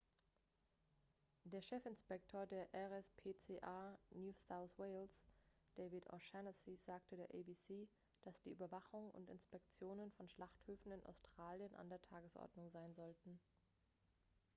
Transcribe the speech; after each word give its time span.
der 1.43 1.61
chefinspektor 1.61 2.45
der 2.47 2.65
rspca 2.89 3.91
new 4.15 4.31
south 4.47 4.73
wales 4.79 5.13
david 5.77 6.01
o'shannessy 6.13 6.75
sagte 6.87 7.17
der 7.17 7.27
abc 7.33 7.87
dass 8.25 8.41
die 8.41 8.49
überwachung 8.49 9.11
und 9.11 9.29
inspektionen 9.29 10.11
von 10.13 10.27
schlachthöfen 10.27 10.91
in 10.91 11.03
australien 11.05 11.75
an 11.75 11.89
der 11.89 12.01
tagesordnung 12.01 12.71
sein 12.71 12.95
sollten 12.95 13.39